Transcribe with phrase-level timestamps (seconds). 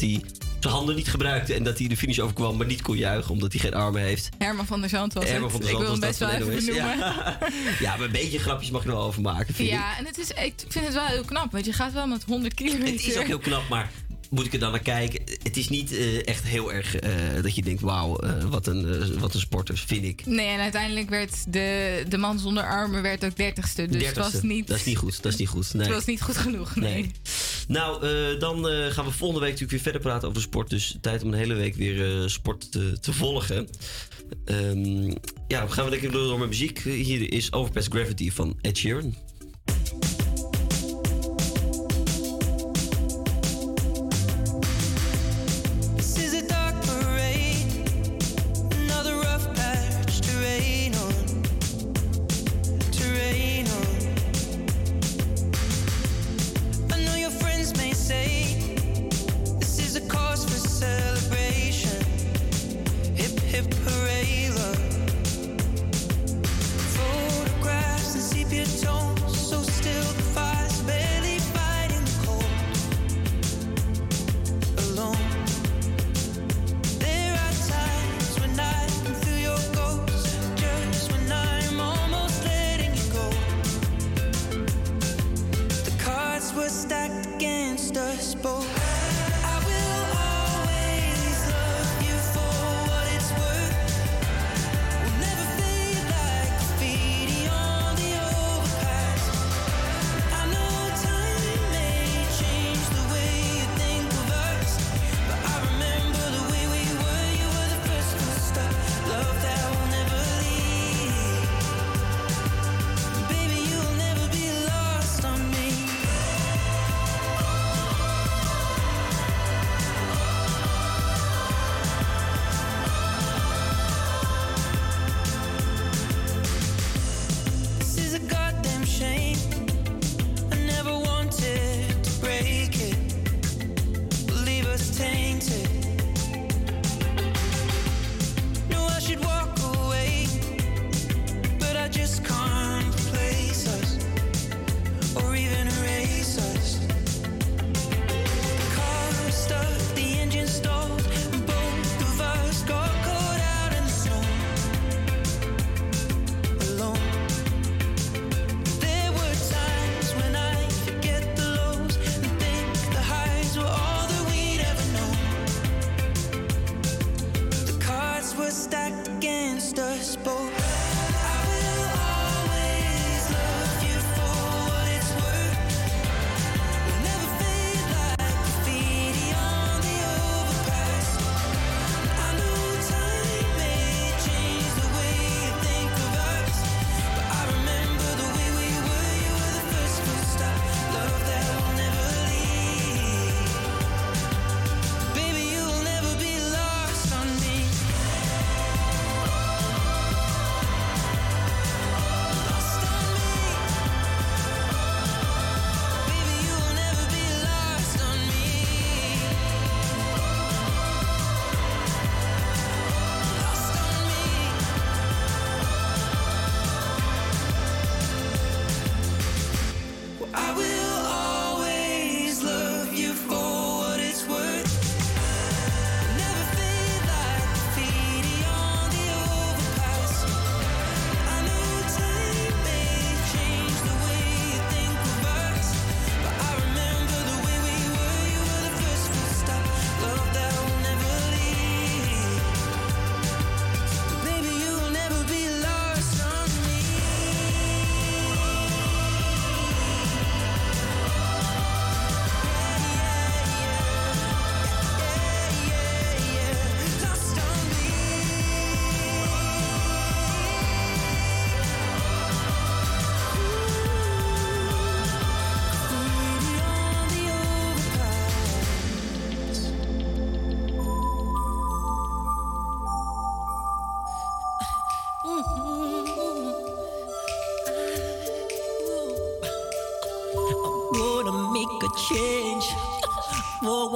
[0.00, 0.20] hij
[0.60, 3.52] zijn handen niet gebruikte en dat hij de finish overkwam, maar niet kon juichen omdat
[3.52, 4.28] hij geen armen heeft.
[4.38, 6.74] Herman van der Zand was Herman van der ik wil hem best wel even benoemen.
[6.74, 7.38] Ja.
[7.80, 9.74] ja, maar een beetje grapjes mag je er wel over maken, vind ik.
[9.74, 12.24] Ja, en het is, ik vind het wel heel knap, want je gaat wel met
[12.24, 12.92] 100 kilometer.
[12.92, 13.90] Het is ook heel knap, maar
[14.30, 15.20] moet ik er dan naar kijken?
[15.42, 17.10] Het is niet eh, echt heel erg eh,
[17.42, 20.26] dat je denkt, wauw, eh, wat, een, wat een sporter, vind ik.
[20.26, 23.86] Nee, en uiteindelijk werd de, de man zonder armen werd ook dertigste.
[23.86, 24.46] Dus het was Dertigste.
[24.46, 25.74] niet, Dat is niet goed, dat is niet goed.
[25.74, 25.86] Nee.
[25.86, 26.76] het was niet goed genoeg.
[26.76, 26.92] Nee.
[26.92, 27.12] Nee.
[27.66, 30.70] Nou, eh, dan eh, gaan we volgende week natuurlijk weer verder praten over sport.
[30.70, 33.68] Dus tijd om een hele week weer eh, sport te, te volgen.
[34.44, 35.12] Ehm,
[35.48, 36.78] ja, gaan we lekker door met muziek.
[36.78, 39.14] Hier is Overpass Gravity van Ed Sheeran.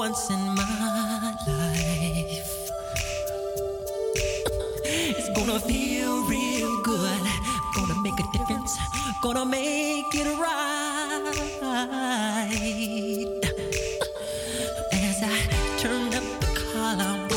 [0.00, 2.70] Once in my life.
[5.18, 7.22] It's gonna feel real good.
[7.76, 8.78] Gonna make a difference.
[9.22, 11.36] Gonna make it right.
[15.06, 15.36] As I
[15.82, 17.29] turn was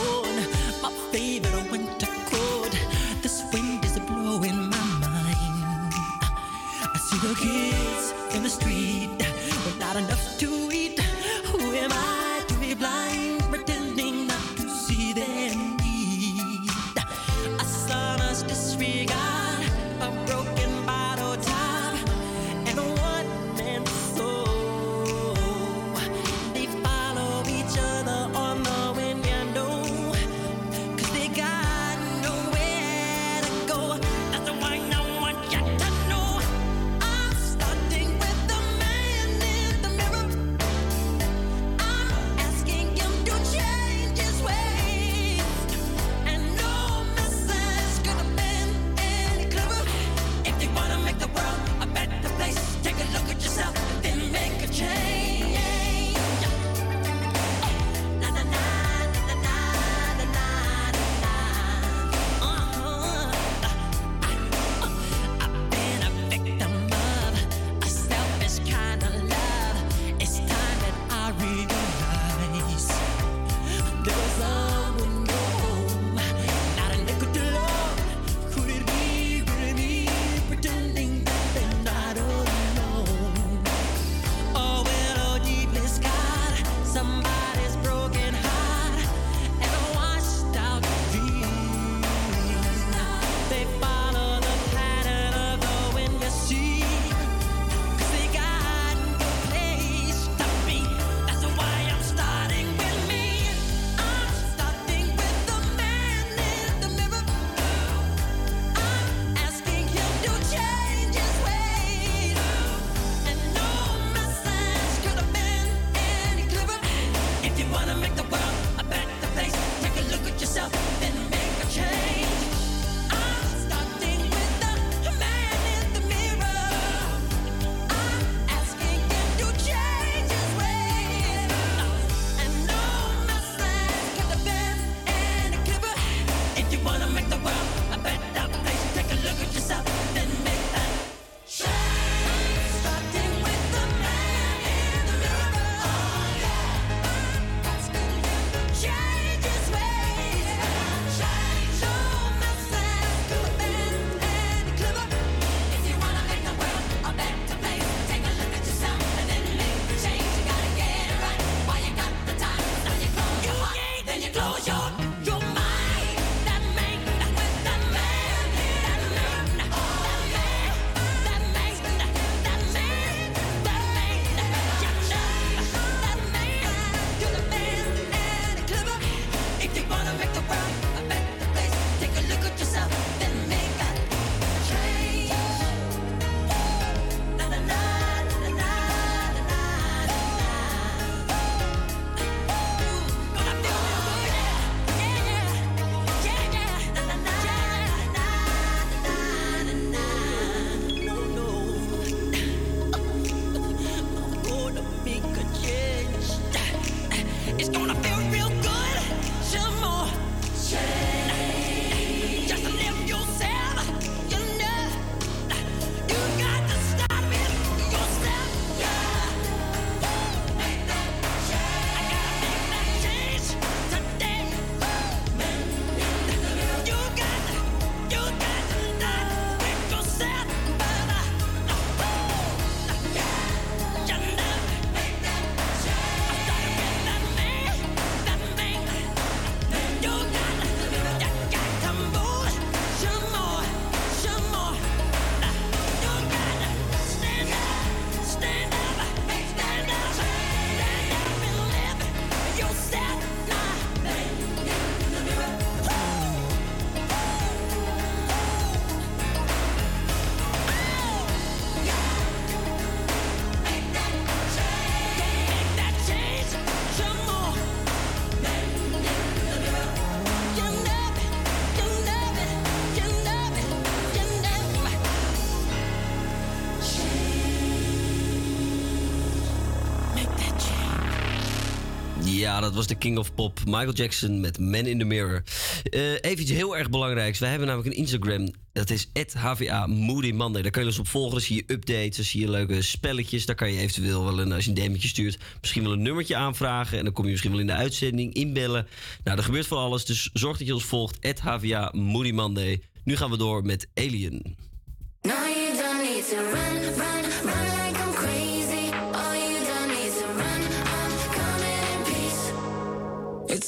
[282.64, 285.44] dat was de King of Pop, Michael Jackson met Man in the Mirror.
[285.84, 287.40] Eh, even iets heel erg belangrijks.
[287.40, 288.52] Wij hebben namelijk een Instagram.
[288.74, 290.62] Dat is HVA Moody Monday.
[290.62, 291.32] Daar kun je ons op volgen.
[291.32, 293.46] Dan zie je updates, dan zie je leuke spelletjes.
[293.46, 296.36] Daar kan je eventueel wel een, als je een DM'tje stuurt, misschien wel een nummertje
[296.36, 296.98] aanvragen.
[296.98, 298.88] En dan kom je misschien wel in de uitzending inbellen.
[299.24, 300.06] Nou, er gebeurt van alles.
[300.06, 301.40] Dus zorg dat je ons volgt.
[301.40, 302.82] HVA Moody Monday.
[303.04, 304.56] Nu gaan we door met Alien.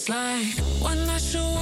[0.10, 1.55] like one last show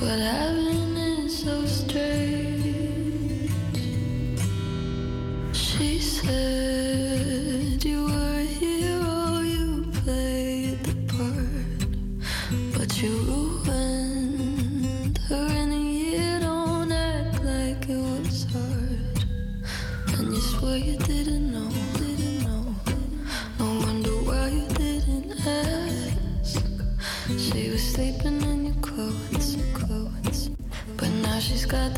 [0.00, 0.89] but I've been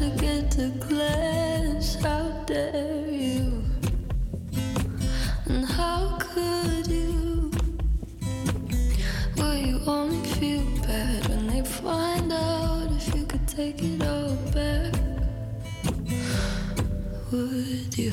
[0.02, 1.94] to get a glance.
[1.94, 3.62] How dare you?
[5.47, 7.52] And how could you?
[9.37, 14.35] Will you only feel bad when they find out if you could take it all
[14.52, 14.94] back?
[17.30, 18.12] Would you?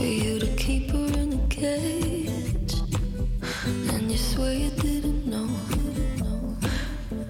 [0.00, 2.74] For you to keep her in cage.
[3.92, 5.50] And you swear you didn't know.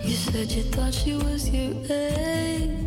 [0.01, 2.80] You said you thought she was your age.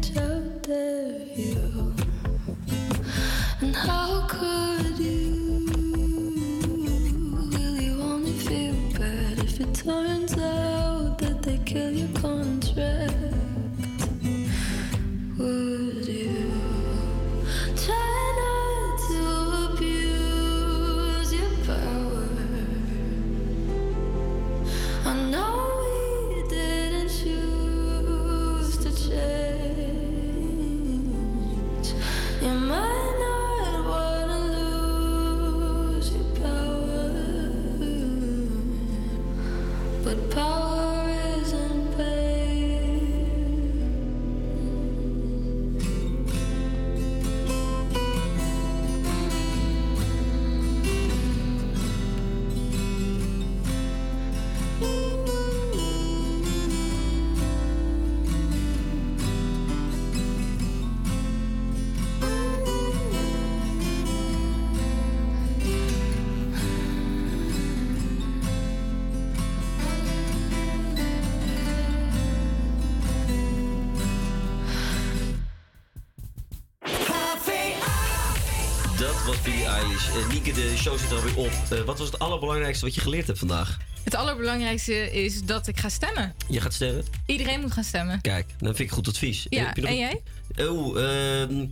[80.53, 81.51] Eh, de show zit er alweer op.
[81.69, 83.77] Eh, wat was het allerbelangrijkste wat je geleerd hebt vandaag?
[84.03, 86.33] Het allerbelangrijkste is dat ik ga stemmen.
[86.49, 87.05] Je gaat stemmen?
[87.25, 88.21] Iedereen moet gaan stemmen.
[88.21, 89.45] Kijk, dan vind ik goed advies.
[89.49, 90.21] Ja, Heb je nog- en jij?
[90.67, 91.65] Oh, ehm,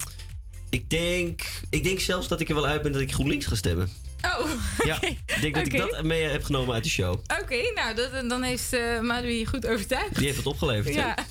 [0.69, 3.55] ik, denk, ik denk zelfs dat ik er wel uit ben dat ik GroenLinks ga
[3.55, 3.89] stemmen.
[4.21, 4.49] Oh,
[4.89, 7.13] Ja, ik denk dat ik dat mee heb genomen uit de show.
[7.41, 7.71] oké.
[7.75, 10.15] nou, dat, dan heeft uh, Madui je goed overtuigd.
[10.15, 10.93] Die heeft het opgeleverd.
[10.95, 11.15] Ja.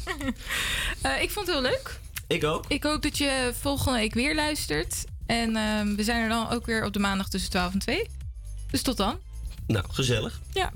[1.03, 1.99] Eh, ik vond het heel leuk.
[2.27, 2.65] Ik ook.
[2.69, 5.05] Ik hoop dat je volgende week weer luistert.
[5.31, 8.07] En ehm, we zijn er dan ook weer op de maandag tussen 12 en 2.
[8.71, 9.19] Dus tot dan.
[9.67, 10.41] Nou, gezellig.
[10.53, 10.73] Ja.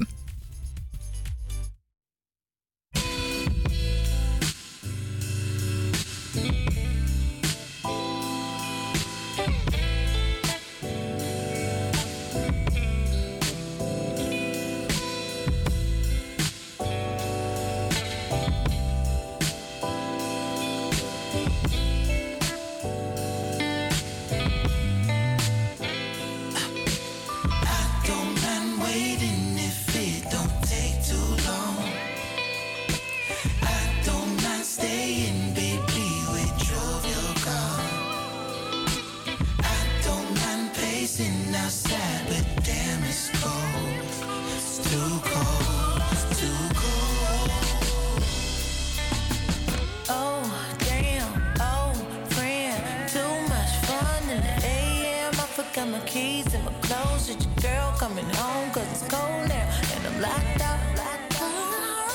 [55.64, 57.29] I forgot my keys and my clothes.
[57.29, 59.70] With your girl coming home, cause it's cold now.
[59.94, 60.81] And I'm locked out.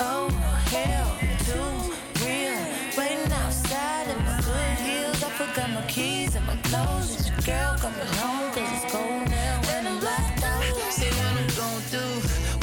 [0.01, 0.29] Oh,
[0.69, 1.09] hell,
[1.47, 1.91] too
[2.23, 2.59] real.
[2.95, 5.23] Waiting outside in my good heels.
[5.23, 7.17] I forgot my keys and my clothes.
[7.17, 9.61] With your girl coming home, cause it's cold now.
[9.73, 10.63] And I'm locked out.
[10.91, 12.05] Say what I'm gonna do,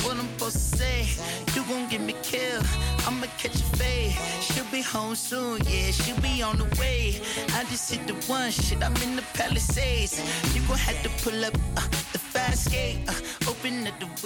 [0.04, 1.08] what I'm supposed to say.
[1.54, 2.64] You gon' get me killed,
[3.06, 4.14] I'ma catch a fade.
[4.76, 7.18] Be home soon, yeah, she'll be on the way.
[7.54, 10.20] I just hit the one shit, I'm in the Palisades.
[10.54, 14.06] You gon' have to pull up uh, the fast skate, uh, open up the